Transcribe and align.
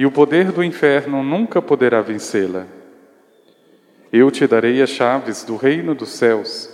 e 0.00 0.06
o 0.06 0.10
poder 0.10 0.50
do 0.50 0.64
inferno 0.64 1.22
nunca 1.22 1.60
poderá 1.60 2.00
vencê-la. 2.00 2.66
Eu 4.10 4.30
te 4.30 4.46
darei 4.46 4.80
as 4.80 4.88
chaves 4.88 5.44
do 5.44 5.56
reino 5.56 5.94
dos 5.94 6.08
céus. 6.12 6.70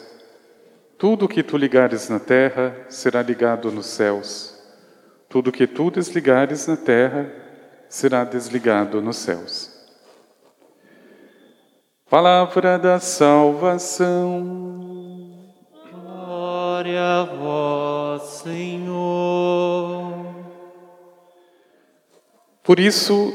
Tudo 0.97 1.27
que 1.27 1.43
tu 1.43 1.57
ligares 1.57 2.09
na 2.09 2.21
terra 2.21 2.87
será 2.89 3.21
ligado 3.23 3.73
nos 3.73 3.87
céus. 3.87 4.57
Tudo 5.29 5.51
que 5.51 5.67
tu 5.67 5.91
desligares 5.91 6.69
na 6.69 6.77
terra 6.77 7.29
será 7.89 8.23
desligado 8.23 9.03
nos 9.03 9.17
céus. 9.17 9.75
Palavra 12.09 12.79
da 12.79 13.01
salvação. 13.01 14.45
Glória 15.91 17.03
a 17.03 17.25
vós, 17.25 18.23
Senhor. 18.45 19.96
Por 22.67 22.81
isso 22.81 23.33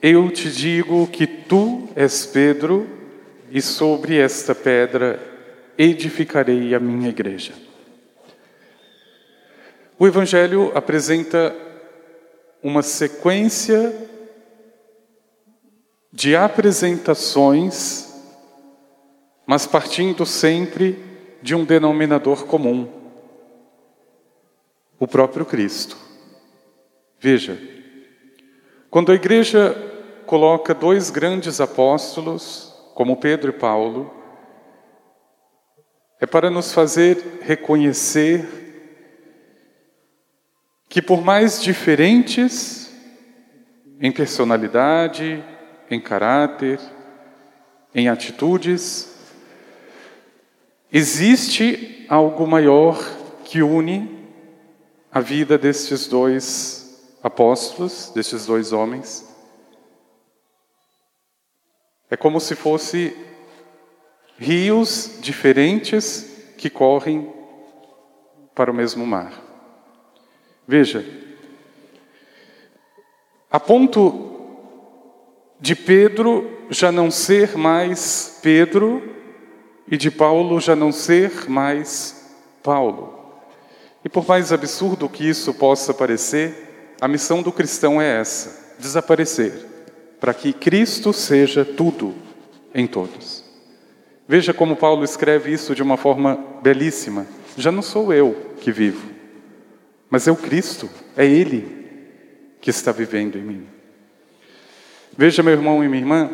eu 0.00 0.30
te 0.30 0.48
digo 0.48 1.08
que 1.08 1.26
tu 1.26 1.88
és 1.96 2.24
Pedro, 2.24 2.86
e 3.50 3.60
sobre 3.60 4.16
esta 4.16 4.54
pedra 4.54 5.20
edificarei 5.76 6.72
a 6.72 6.78
minha 6.78 7.08
igreja. 7.08 7.52
O 9.98 10.06
Evangelho 10.06 10.70
apresenta 10.72 11.52
uma 12.62 12.80
sequência 12.80 13.92
de 16.12 16.36
apresentações, 16.36 18.14
mas 19.44 19.66
partindo 19.66 20.24
sempre 20.24 20.96
de 21.42 21.56
um 21.56 21.64
denominador 21.64 22.46
comum: 22.46 22.88
o 24.96 25.08
próprio 25.08 25.44
Cristo. 25.44 25.96
Veja, 27.18 27.79
quando 28.90 29.12
a 29.12 29.14
igreja 29.14 29.76
coloca 30.26 30.74
dois 30.74 31.10
grandes 31.10 31.60
apóstolos, 31.60 32.74
como 32.94 33.16
Pedro 33.16 33.50
e 33.50 33.58
Paulo, 33.58 34.12
é 36.18 36.26
para 36.26 36.50
nos 36.50 36.72
fazer 36.72 37.38
reconhecer 37.42 38.46
que, 40.88 41.00
por 41.00 41.22
mais 41.22 41.62
diferentes 41.62 42.92
em 44.00 44.10
personalidade, 44.10 45.42
em 45.88 46.00
caráter, 46.00 46.80
em 47.94 48.08
atitudes, 48.08 49.16
existe 50.92 52.06
algo 52.08 52.44
maior 52.44 52.98
que 53.44 53.62
une 53.62 54.28
a 55.12 55.20
vida 55.20 55.56
destes 55.56 56.08
dois 56.08 56.79
apóstolos, 57.22 58.10
destes 58.14 58.46
dois 58.46 58.72
homens, 58.72 59.28
é 62.10 62.16
como 62.16 62.40
se 62.40 62.54
fosse 62.54 63.16
rios 64.36 65.18
diferentes 65.20 66.54
que 66.56 66.68
correm 66.68 67.32
para 68.54 68.70
o 68.70 68.74
mesmo 68.74 69.06
mar. 69.06 69.32
Veja, 70.66 71.04
a 73.50 73.60
ponto 73.60 74.28
de 75.60 75.74
Pedro 75.74 76.66
já 76.70 76.90
não 76.90 77.10
ser 77.10 77.56
mais 77.56 78.38
Pedro 78.42 79.02
e 79.86 79.96
de 79.96 80.10
Paulo 80.10 80.60
já 80.60 80.74
não 80.74 80.90
ser 80.92 81.48
mais 81.50 82.34
Paulo. 82.62 83.18
E 84.04 84.08
por 84.08 84.26
mais 84.26 84.52
absurdo 84.52 85.08
que 85.08 85.28
isso 85.28 85.52
possa 85.52 85.92
parecer, 85.92 86.69
a 87.00 87.08
missão 87.08 87.42
do 87.42 87.50
cristão 87.50 88.00
é 88.00 88.20
essa: 88.20 88.74
desaparecer, 88.78 89.52
para 90.20 90.34
que 90.34 90.52
Cristo 90.52 91.12
seja 91.12 91.64
tudo 91.64 92.14
em 92.74 92.86
todos. 92.86 93.44
Veja 94.28 94.54
como 94.54 94.76
Paulo 94.76 95.02
escreve 95.02 95.52
isso 95.52 95.74
de 95.74 95.82
uma 95.82 95.96
forma 95.96 96.38
belíssima. 96.62 97.26
Já 97.56 97.72
não 97.72 97.82
sou 97.82 98.12
eu 98.12 98.54
que 98.60 98.70
vivo, 98.70 99.10
mas 100.08 100.28
é 100.28 100.30
o 100.30 100.36
Cristo, 100.36 100.88
é 101.16 101.24
Ele 101.24 101.80
que 102.60 102.70
está 102.70 102.92
vivendo 102.92 103.36
em 103.36 103.42
mim. 103.42 103.66
Veja, 105.16 105.42
meu 105.42 105.52
irmão 105.52 105.82
e 105.82 105.88
minha 105.88 106.00
irmã, 106.00 106.30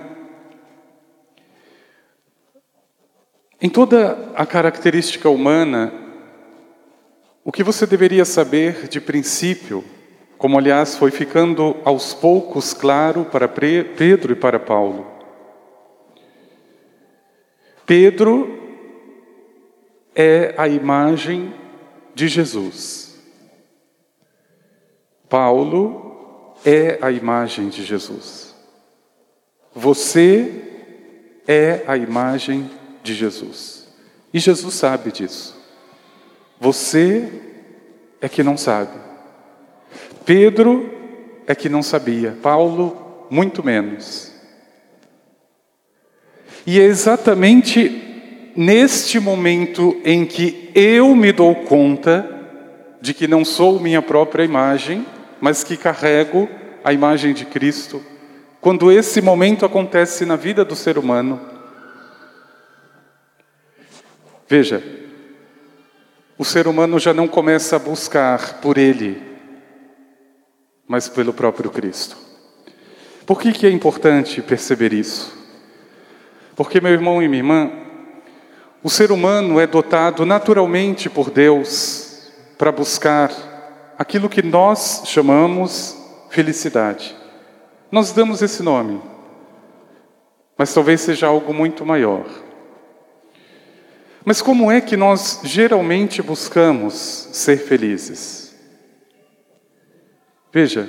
em 3.61 3.71
toda 3.71 4.33
a 4.35 4.45
característica 4.45 5.31
humana, 5.31 5.93
o 7.43 7.51
que 7.51 7.63
você 7.63 7.87
deveria 7.87 8.25
saber 8.25 8.89
de 8.89 9.01
princípio 9.01 9.83
como 10.39 10.59
aliás 10.59 10.97
foi 10.97 11.11
ficando 11.11 11.77
aos 11.85 12.13
poucos 12.13 12.75
claro 12.75 13.25
para 13.25 13.49
Pedro 13.49 14.33
e 14.33 14.37
para 14.37 14.59
Paulo. 14.59 15.07
Pedro 17.87 18.59
é 20.15 20.55
a 20.59 20.69
imagem 20.69 21.55
de 22.15 22.29
Jesus. 22.29 23.17
Paulo 25.29 26.55
é 26.65 26.99
a 27.01 27.11
imagem 27.11 27.69
de 27.69 27.85
Jesus. 27.85 28.55
Você 29.75 30.63
é 31.47 31.85
a 31.87 31.97
imagem 31.97 32.71
de 33.03 33.15
Jesus. 33.15 33.87
E 34.33 34.39
Jesus 34.39 34.75
sabe 34.75 35.13
disso. 35.13 35.57
Você 36.59 37.31
é 38.21 38.29
que 38.29 38.43
não 38.43 38.57
sabe. 38.57 38.99
Pedro 40.27 40.93
é 41.47 41.55
que 41.55 41.69
não 41.69 41.83
sabia, 41.83 42.37
Paulo, 42.43 43.27
muito 43.31 43.65
menos. 43.65 44.33
E 46.67 46.81
é 46.81 46.83
exatamente 46.83 48.53
neste 48.57 49.21
momento 49.21 50.01
em 50.05 50.27
que 50.27 50.73
eu 50.75 51.15
me 51.15 51.31
dou 51.31 51.55
conta 51.55 52.29
de 53.01 53.15
que 53.15 53.29
não 53.29 53.45
sou 53.45 53.79
minha 53.79 54.03
própria 54.03 54.43
imagem, 54.43 55.07
mas 55.41 55.63
que 55.63 55.77
carrego 55.77 56.49
a 56.83 56.93
imagem 56.93 57.33
de 57.33 57.45
Cristo, 57.45 58.03
quando 58.61 58.91
esse 58.91 59.21
momento 59.21 59.65
acontece 59.65 60.25
na 60.25 60.35
vida 60.35 60.65
do 60.65 60.75
ser 60.75 60.99
humano. 60.99 61.41
Veja, 64.49 64.83
o 66.37 66.45
ser 66.45 66.67
humano 66.67 66.99
já 66.99 67.15
não 67.15 67.29
começa 67.29 67.77
a 67.77 67.79
buscar 67.79 68.61
por 68.61 68.77
ele, 68.77 69.36
mas 70.89 71.09
pelo 71.09 71.33
próprio 71.33 71.71
Cristo. 71.71 72.17
Por 73.27 73.41
que, 73.41 73.53
que 73.53 73.67
é 73.67 73.71
importante 73.71 74.41
perceber 74.41 74.93
isso? 74.93 75.37
Porque, 76.55 76.81
meu 76.81 76.93
irmão 76.93 77.23
e 77.23 77.29
minha 77.29 77.41
irmã, 77.41 77.71
o 78.83 78.89
ser 78.89 79.11
humano 79.11 79.59
é 79.59 79.67
dotado 79.67 80.25
naturalmente 80.25 81.11
por 81.11 81.31
Deus 81.31 82.31
para 82.57 82.71
buscar 82.71 83.33
aquilo 83.99 84.29
que 84.29 84.43
nós 84.43 85.03
chamamos 85.07 85.97
felicidade. 86.31 87.17
Nós 87.91 88.13
damos 88.13 88.43
esse 88.43 88.63
nome, 88.63 89.01
mas 90.57 90.73
talvez 90.73 91.01
seja 91.01 91.27
algo 91.27 91.53
muito 91.53 91.85
maior. 91.85 92.27
Mas 94.25 94.43
como 94.43 94.71
é 94.71 94.81
que 94.81 94.97
nós 94.97 95.41
geralmente 95.45 96.21
buscamos 96.23 97.29
ser 97.33 97.59
felizes? 97.59 98.46
Veja, 100.57 100.89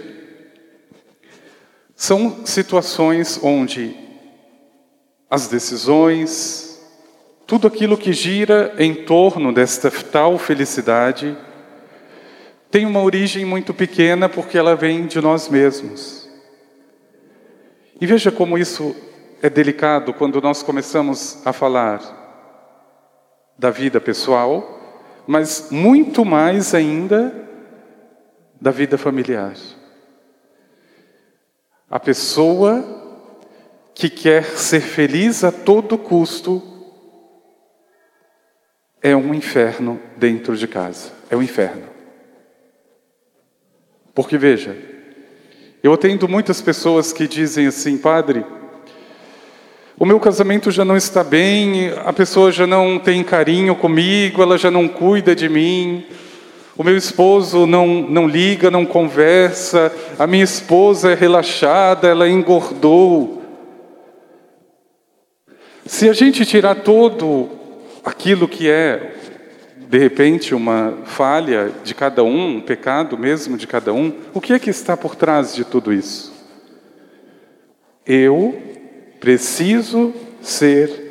São 1.94 2.46
situações 2.46 3.38
onde 3.44 3.94
as 5.30 5.50
decisões, 5.50 6.82
tudo 7.46 7.68
aquilo 7.68 7.98
que 7.98 8.14
gira 8.14 8.74
em 8.80 8.96
torno 9.04 9.52
desta 9.52 9.92
tal 9.92 10.38
felicidade, 10.38 11.38
tem 12.72 12.86
uma 12.86 13.02
origem 13.02 13.44
muito 13.44 13.74
pequena 13.74 14.30
porque 14.30 14.58
ela 14.58 14.74
vem 14.74 15.06
de 15.06 15.20
nós 15.20 15.50
mesmos. 15.50 16.30
E 18.00 18.06
veja 18.06 18.32
como 18.32 18.58
isso 18.58 18.96
é 19.42 19.50
delicado 19.50 20.14
quando 20.14 20.42
nós 20.42 20.64
começamos 20.64 21.46
a 21.46 21.52
falar 21.52 22.00
da 23.60 23.70
vida 23.70 24.00
pessoal, 24.00 24.80
mas 25.28 25.68
muito 25.72 26.24
mais 26.24 26.74
ainda 26.74 27.47
da 28.60 28.72
vida 28.72 28.98
familiar. 28.98 29.56
A 31.90 32.00
pessoa 32.00 32.84
que 33.96 34.10
quer 34.10 34.44
ser 34.44 34.82
feliz 34.82 35.44
a 35.44 35.52
todo 35.52 35.98
custo 35.98 36.62
é 39.02 39.16
um 39.16 39.34
inferno 39.34 40.00
dentro 40.18 40.56
de 40.56 40.68
casa. 40.68 41.12
É 41.30 41.36
um 41.36 41.42
inferno. 41.42 41.84
Porque 44.14 44.38
veja, 44.38 44.76
eu 45.82 45.94
atendo 45.94 46.28
muitas 46.28 46.62
pessoas 46.62 47.14
que 47.14 47.28
dizem 47.28 47.68
assim, 47.68 47.98
padre, 47.98 48.46
o 49.98 50.06
meu 50.06 50.20
casamento 50.20 50.70
já 50.70 50.84
não 50.84 50.98
está 50.98 51.24
bem, 51.24 51.92
a 52.06 52.12
pessoa 52.12 52.52
já 52.52 52.68
não 52.68 53.00
tem 53.00 53.24
carinho 53.24 53.76
comigo, 53.76 54.42
ela 54.42 54.58
já 54.58 54.70
não 54.70 54.88
cuida 54.88 55.36
de 55.36 55.48
mim, 55.48 56.06
o 56.78 56.84
meu 56.84 56.96
esposo 56.96 57.66
não, 57.66 57.88
não 57.88 58.28
liga, 58.28 58.70
não 58.70 58.86
conversa, 58.86 59.92
a 60.20 60.28
minha 60.28 60.44
esposa 60.44 61.12
é 61.12 61.16
relaxada, 61.16 62.08
ela 62.08 62.30
engordou. 62.30 63.42
Se 65.86 66.08
a 66.08 66.14
gente 66.14 66.46
tirar 66.46 66.76
todo 66.76 67.50
aquilo 68.06 68.48
que 68.48 68.70
é, 68.70 69.16
de 69.90 69.98
repente, 69.98 70.54
uma 70.54 71.00
falha 71.06 71.72
de 71.84 71.96
cada 71.96 72.24
um, 72.24 72.58
um 72.58 72.62
pecado 72.62 73.18
mesmo 73.18 73.58
de 73.58 73.66
cada 73.66 73.92
um, 73.92 74.14
o 74.34 74.40
que 74.40 74.54
é 74.54 74.60
que 74.60 74.70
está 74.70 74.96
por 74.96 75.16
trás 75.16 75.56
de 75.56 75.66
tudo 75.66 75.92
isso? 75.92 76.32
Eu 78.06 78.62
preciso 79.20 80.14
ser 80.42 81.08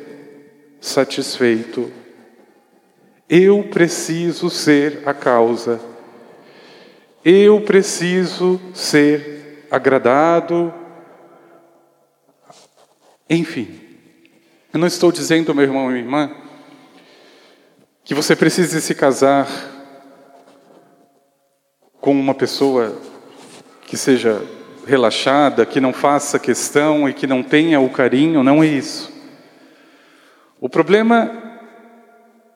satisfeito. 0.79 1.91
Eu 3.29 3.63
preciso 3.63 4.49
ser 4.49 5.01
a 5.05 5.13
causa. 5.13 5.81
Eu 7.25 7.59
preciso 7.61 8.59
ser 8.73 9.67
agradado. 9.69 10.73
Enfim, 13.29 13.81
eu 14.73 14.79
não 14.79 14.87
estou 14.87 15.11
dizendo, 15.11 15.53
meu 15.53 15.65
irmão 15.65 15.89
e 15.89 15.93
minha 15.93 16.05
irmã, 16.05 16.31
que 18.05 18.13
você 18.13 18.33
precise 18.33 18.81
se 18.81 18.95
casar 18.95 19.47
com 21.99 22.11
uma 22.11 22.33
pessoa 22.33 22.97
que 23.85 23.97
seja 23.97 24.41
relaxada, 24.85 25.65
que 25.65 25.81
não 25.81 25.91
faça 25.91 26.39
questão 26.39 27.09
e 27.09 27.13
que 27.13 27.27
não 27.27 27.43
tenha 27.43 27.81
o 27.81 27.89
carinho, 27.89 28.41
não 28.41 28.63
é 28.63 28.67
isso. 28.67 29.11
O 30.61 30.69
problema 30.69 31.46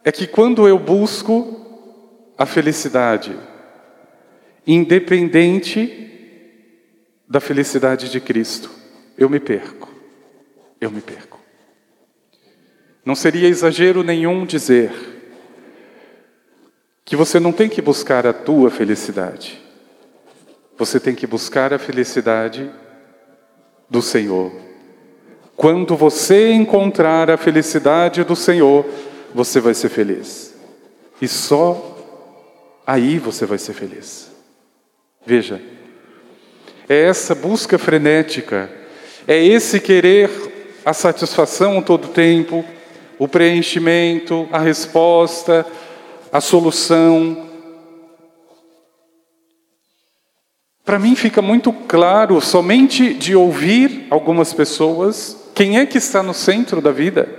é 0.03 0.11
que 0.11 0.27
quando 0.27 0.67
eu 0.67 0.79
busco 0.79 1.59
a 2.37 2.45
felicidade, 2.45 3.37
independente 4.65 6.09
da 7.27 7.39
felicidade 7.39 8.09
de 8.09 8.19
Cristo, 8.19 8.69
eu 9.17 9.29
me 9.29 9.39
perco. 9.39 9.89
Eu 10.79 10.89
me 10.89 11.01
perco. 11.01 11.39
Não 13.05 13.15
seria 13.15 13.47
exagero 13.47 14.03
nenhum 14.03 14.45
dizer 14.45 14.91
que 17.05 17.15
você 17.15 17.39
não 17.39 17.51
tem 17.51 17.69
que 17.69 17.81
buscar 17.81 18.25
a 18.25 18.33
tua 18.33 18.69
felicidade. 18.69 19.61
Você 20.77 20.99
tem 20.99 21.13
que 21.13 21.27
buscar 21.27 21.73
a 21.73 21.79
felicidade 21.79 22.71
do 23.89 24.01
Senhor. 24.01 24.51
Quando 25.55 25.95
você 25.95 26.51
encontrar 26.51 27.29
a 27.29 27.37
felicidade 27.37 28.23
do 28.23 28.35
Senhor, 28.35 28.85
você 29.33 29.59
vai 29.59 29.73
ser 29.73 29.89
feliz. 29.89 30.53
E 31.21 31.27
só 31.27 31.97
aí 32.85 33.19
você 33.19 33.45
vai 33.45 33.57
ser 33.57 33.73
feliz. 33.73 34.29
Veja, 35.25 35.61
é 36.89 37.05
essa 37.05 37.35
busca 37.35 37.77
frenética, 37.77 38.69
é 39.27 39.43
esse 39.43 39.79
querer 39.79 40.29
a 40.83 40.93
satisfação 40.93 41.81
todo 41.81 42.07
tempo, 42.07 42.65
o 43.19 43.27
preenchimento, 43.27 44.49
a 44.51 44.57
resposta, 44.57 45.65
a 46.31 46.41
solução, 46.41 47.51
Para 50.91 50.99
mim 50.99 51.15
fica 51.15 51.41
muito 51.41 51.71
claro, 51.71 52.41
somente 52.41 53.13
de 53.13 53.35
ouvir 53.35 54.07
algumas 54.09 54.53
pessoas, 54.53 55.37
quem 55.53 55.77
é 55.79 55.85
que 55.85 55.97
está 55.97 56.23
no 56.23 56.33
centro 56.33 56.81
da 56.81 56.91
vida. 56.91 57.29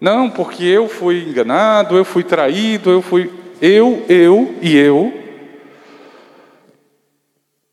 Não, 0.00 0.30
porque 0.30 0.64
eu 0.64 0.88
fui 0.88 1.28
enganado, 1.28 1.96
eu 1.96 2.04
fui 2.04 2.22
traído, 2.22 2.90
eu 2.90 3.02
fui. 3.02 3.30
Eu, 3.60 4.04
eu 4.08 4.54
e 4.62 4.76
eu. 4.76 5.12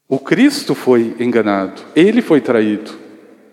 O 0.08 0.20
Cristo 0.20 0.74
foi 0.74 1.16
enganado, 1.20 1.82
ele 1.96 2.22
foi 2.22 2.42
traído. 2.42 2.92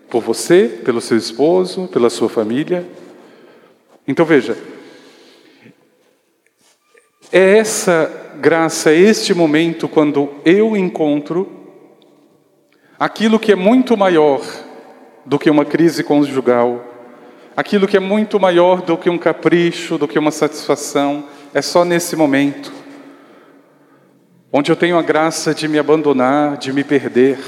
Por 0.09 0.21
você, 0.21 0.67
pelo 0.67 1.01
seu 1.01 1.17
esposo, 1.17 1.87
pela 1.87 2.09
sua 2.09 2.29
família. 2.29 2.85
Então 4.07 4.25
veja, 4.25 4.57
é 7.31 7.57
essa 7.57 8.35
graça 8.39 8.91
é 8.91 8.97
este 8.97 9.33
momento 9.33 9.87
quando 9.87 10.29
eu 10.45 10.75
encontro 10.77 11.49
aquilo 12.99 13.39
que 13.39 13.51
é 13.51 13.55
muito 13.55 13.97
maior 13.97 14.41
do 15.25 15.39
que 15.39 15.49
uma 15.49 15.65
crise 15.65 16.03
conjugal, 16.03 16.92
aquilo 17.55 17.87
que 17.87 17.97
é 17.97 17.99
muito 17.99 18.39
maior 18.39 18.81
do 18.81 18.97
que 18.97 19.09
um 19.09 19.17
capricho, 19.17 19.97
do 19.97 20.07
que 20.07 20.17
uma 20.17 20.31
satisfação, 20.31 21.25
é 21.53 21.61
só 21.61 21.85
nesse 21.85 22.15
momento, 22.15 22.73
onde 24.51 24.71
eu 24.71 24.75
tenho 24.75 24.97
a 24.97 25.01
graça 25.01 25.53
de 25.53 25.67
me 25.67 25.77
abandonar, 25.77 26.57
de 26.57 26.73
me 26.73 26.83
perder, 26.83 27.39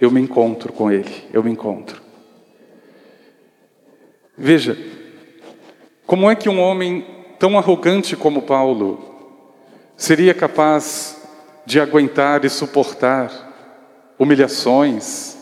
eu 0.00 0.10
me 0.10 0.20
encontro 0.20 0.72
com 0.72 0.90
Ele, 0.90 1.28
eu 1.32 1.42
me 1.42 1.50
encontro. 1.50 2.02
Veja, 4.36 4.76
como 6.06 6.30
é 6.30 6.34
que 6.34 6.48
um 6.48 6.58
homem 6.58 7.06
tão 7.38 7.58
arrogante 7.58 8.16
como 8.16 8.42
Paulo 8.42 8.98
seria 9.96 10.34
capaz 10.34 11.22
de 11.64 11.78
aguentar 11.78 12.44
e 12.44 12.50
suportar 12.50 13.30
humilhações, 14.18 15.36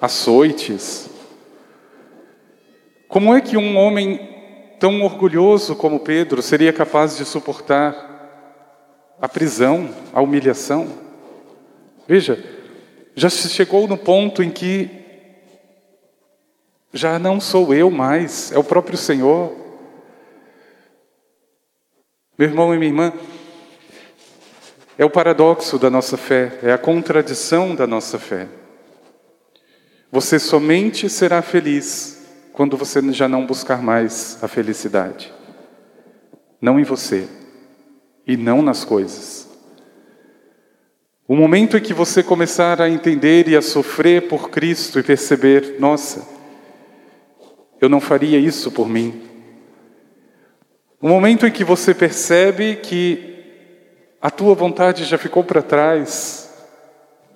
açoites? 0.00 1.13
Como 3.14 3.32
é 3.32 3.40
que 3.40 3.56
um 3.56 3.76
homem 3.76 4.28
tão 4.80 5.02
orgulhoso 5.02 5.76
como 5.76 6.00
Pedro 6.00 6.42
seria 6.42 6.72
capaz 6.72 7.16
de 7.16 7.24
suportar 7.24 7.94
a 9.20 9.28
prisão, 9.28 9.88
a 10.12 10.20
humilhação? 10.20 10.88
Veja, 12.08 12.44
já 13.14 13.30
se 13.30 13.48
chegou 13.50 13.86
no 13.86 13.96
ponto 13.96 14.42
em 14.42 14.50
que 14.50 14.90
já 16.92 17.16
não 17.16 17.40
sou 17.40 17.72
eu 17.72 17.88
mais, 17.88 18.50
é 18.50 18.58
o 18.58 18.64
próprio 18.64 18.98
Senhor. 18.98 19.54
Meu 22.36 22.48
irmão 22.48 22.74
e 22.74 22.78
minha 22.78 22.90
irmã, 22.90 23.12
é 24.98 25.04
o 25.04 25.10
paradoxo 25.10 25.78
da 25.78 25.88
nossa 25.88 26.16
fé, 26.16 26.58
é 26.64 26.72
a 26.72 26.78
contradição 26.78 27.76
da 27.76 27.86
nossa 27.86 28.18
fé. 28.18 28.48
Você 30.10 30.40
somente 30.40 31.08
será 31.08 31.42
feliz 31.42 32.23
quando 32.54 32.76
você 32.76 33.02
já 33.12 33.28
não 33.28 33.44
buscar 33.44 33.82
mais 33.82 34.38
a 34.40 34.46
felicidade. 34.46 35.34
Não 36.60 36.78
em 36.78 36.84
você 36.84 37.28
e 38.24 38.36
não 38.36 38.62
nas 38.62 38.84
coisas. 38.84 39.48
O 41.26 41.34
momento 41.34 41.76
em 41.76 41.80
que 41.80 41.92
você 41.92 42.22
começar 42.22 42.80
a 42.80 42.88
entender 42.88 43.48
e 43.48 43.56
a 43.56 43.60
sofrer 43.60 44.28
por 44.28 44.50
Cristo 44.50 45.00
e 45.00 45.02
perceber, 45.02 45.76
nossa, 45.80 46.26
eu 47.80 47.88
não 47.88 48.00
faria 48.00 48.38
isso 48.38 48.70
por 48.70 48.88
mim. 48.88 49.22
O 51.00 51.08
momento 51.08 51.46
em 51.46 51.50
que 51.50 51.64
você 51.64 51.92
percebe 51.92 52.76
que 52.76 53.34
a 54.22 54.30
tua 54.30 54.54
vontade 54.54 55.04
já 55.04 55.18
ficou 55.18 55.42
para 55.42 55.60
trás, 55.60 56.48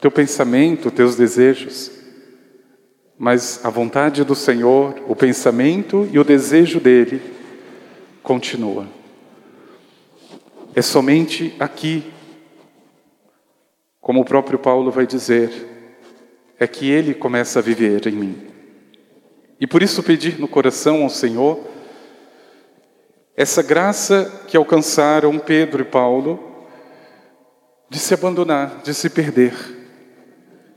teu 0.01 0.13
pensamento, 0.13 0.93
teus 0.93 1.17
desejos. 1.17 1.98
Mas 3.19 3.65
a 3.65 3.69
vontade 3.69 4.23
do 4.23 4.37
Senhor, 4.37 4.95
o 5.09 5.17
pensamento 5.17 6.09
e 6.13 6.21
o 6.21 6.25
desejo 6.25 6.79
dele 6.79 7.21
continua. 8.23 8.87
É 10.73 10.81
somente 10.81 11.53
aqui, 11.59 12.13
como 14.01 14.21
o 14.21 14.25
próprio 14.25 14.57
Paulo 14.57 14.93
vai 14.93 15.05
dizer, 15.05 15.51
é 16.61 16.67
que 16.69 16.89
Ele 16.89 17.13
começa 17.13 17.59
a 17.59 17.63
viver 17.63 18.07
em 18.07 18.13
mim. 18.13 18.47
E 19.61 19.67
por 19.67 19.83
isso 19.83 20.03
pedir 20.03 20.39
no 20.39 20.47
coração 20.47 21.03
ao 21.03 21.11
Senhor 21.11 21.59
essa 23.37 23.63
graça 23.63 24.45
que 24.47 24.57
alcançaram 24.57 25.39
Pedro 25.39 25.83
e 25.83 25.85
Paulo 25.85 26.67
de 27.89 27.99
se 27.99 28.13
abandonar, 28.13 28.81
de 28.83 28.93
se 28.93 29.09
perder, 29.09 29.55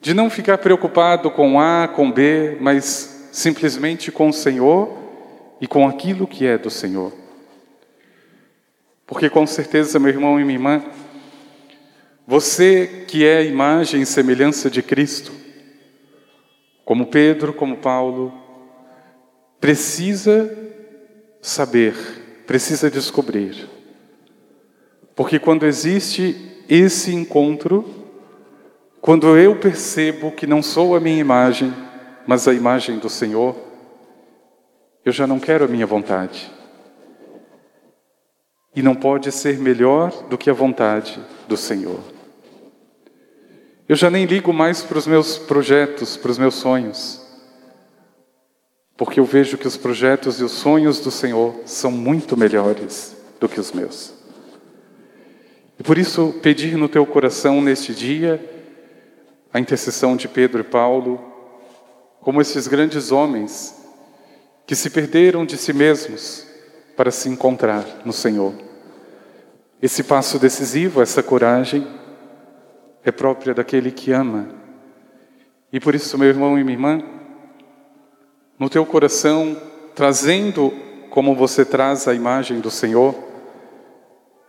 de 0.01 0.15
não 0.15 0.31
ficar 0.31 0.57
preocupado 0.57 1.29
com 1.29 1.59
A, 1.59 1.87
com 1.87 2.11
B, 2.11 2.57
mas 2.59 3.29
simplesmente 3.31 4.11
com 4.11 4.29
o 4.29 4.33
Senhor 4.33 4.97
e 5.61 5.67
com 5.67 5.87
aquilo 5.87 6.25
que 6.25 6.45
é 6.45 6.57
do 6.57 6.71
Senhor. 6.71 7.13
Porque 9.05 9.29
com 9.29 9.45
certeza, 9.45 9.99
meu 9.99 10.09
irmão 10.09 10.39
e 10.39 10.43
minha 10.43 10.55
irmã, 10.55 10.83
você 12.25 13.05
que 13.07 13.23
é 13.23 13.37
a 13.37 13.43
imagem 13.43 14.01
e 14.01 14.05
semelhança 14.05 14.71
de 14.71 14.81
Cristo, 14.81 15.31
como 16.83 17.05
Pedro, 17.05 17.53
como 17.53 17.77
Paulo, 17.77 18.33
precisa 19.59 20.51
saber, 21.41 21.93
precisa 22.47 22.89
descobrir. 22.89 23.69
Porque 25.15 25.37
quando 25.37 25.67
existe 25.67 26.63
esse 26.67 27.13
encontro, 27.13 28.00
quando 29.01 29.35
eu 29.35 29.55
percebo 29.55 30.31
que 30.31 30.45
não 30.45 30.61
sou 30.61 30.95
a 30.95 30.99
minha 30.99 31.19
imagem, 31.19 31.73
mas 32.27 32.47
a 32.47 32.53
imagem 32.53 32.99
do 32.99 33.09
Senhor, 33.09 33.55
eu 35.03 35.11
já 35.11 35.25
não 35.25 35.39
quero 35.39 35.65
a 35.65 35.67
minha 35.67 35.87
vontade. 35.87 36.51
E 38.75 38.83
não 38.83 38.93
pode 38.93 39.31
ser 39.31 39.57
melhor 39.57 40.11
do 40.29 40.37
que 40.37 40.51
a 40.51 40.53
vontade 40.53 41.19
do 41.47 41.57
Senhor. 41.57 41.99
Eu 43.89 43.95
já 43.95 44.09
nem 44.09 44.25
ligo 44.25 44.53
mais 44.53 44.83
para 44.83 44.99
os 44.99 45.07
meus 45.07 45.37
projetos, 45.37 46.15
para 46.15 46.31
os 46.31 46.37
meus 46.37 46.55
sonhos, 46.55 47.19
porque 48.95 49.19
eu 49.19 49.25
vejo 49.25 49.57
que 49.57 49.67
os 49.67 49.75
projetos 49.75 50.39
e 50.39 50.43
os 50.43 50.51
sonhos 50.51 50.99
do 50.99 51.09
Senhor 51.09 51.55
são 51.65 51.91
muito 51.91 52.37
melhores 52.37 53.17
do 53.39 53.49
que 53.49 53.59
os 53.59 53.71
meus. 53.71 54.13
E 55.79 55.83
por 55.83 55.97
isso, 55.97 56.35
pedir 56.43 56.77
no 56.77 56.87
teu 56.87 57.03
coração 57.03 57.59
neste 57.59 57.95
dia 57.95 58.60
a 59.53 59.59
intercessão 59.59 60.15
de 60.15 60.27
Pedro 60.27 60.61
e 60.61 60.63
Paulo, 60.63 61.19
como 62.21 62.41
esses 62.41 62.67
grandes 62.67 63.11
homens 63.11 63.77
que 64.65 64.75
se 64.75 64.89
perderam 64.89 65.45
de 65.45 65.57
si 65.57 65.73
mesmos 65.73 66.47
para 66.95 67.11
se 67.11 67.27
encontrar 67.27 67.85
no 68.05 68.13
Senhor. 68.13 68.53
Esse 69.81 70.03
passo 70.03 70.37
decisivo, 70.37 71.01
essa 71.01 71.23
coragem, 71.23 71.87
é 73.03 73.11
própria 73.11 73.53
daquele 73.53 73.91
que 73.91 74.11
ama. 74.11 74.49
E 75.73 75.79
por 75.79 75.95
isso, 75.95 76.17
meu 76.17 76.29
irmão 76.29 76.57
e 76.57 76.63
minha 76.63 76.75
irmã, 76.75 77.01
no 78.59 78.69
teu 78.69 78.85
coração, 78.85 79.59
trazendo 79.95 80.71
como 81.09 81.35
você 81.35 81.65
traz 81.65 82.07
a 82.07 82.13
imagem 82.13 82.59
do 82.59 82.69
Senhor, 82.69 83.15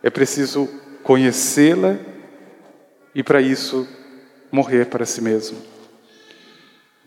é 0.03 0.09
preciso 0.09 0.69
conhecê-la 1.01 1.97
e, 3.15 3.23
para 3.23 3.41
isso, 3.41 3.87
morrer 4.53 4.85
para 4.85 5.03
si 5.03 5.19
mesmo. 5.19 5.57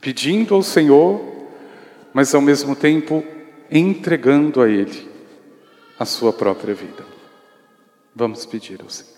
Pedindo 0.00 0.52
ao 0.52 0.64
Senhor, 0.64 1.24
mas 2.12 2.34
ao 2.34 2.40
mesmo 2.40 2.74
tempo 2.74 3.24
entregando 3.70 4.60
a 4.60 4.68
Ele 4.68 5.08
a 5.96 6.04
sua 6.04 6.32
própria 6.32 6.74
vida. 6.74 7.06
Vamos 8.12 8.44
pedir 8.44 8.82
ao 8.82 8.90
Senhor. 8.90 9.15